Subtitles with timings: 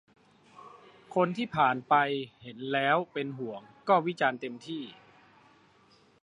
[1.15, 1.93] คนที่ผ่านไป
[2.41, 4.83] เห็นแล้วเป็นห่วง ก็วิจารณ์เต็มที่